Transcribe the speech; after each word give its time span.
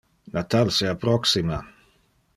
Natal 0.37 0.71
se 0.79 0.87
approxima. 0.93 1.59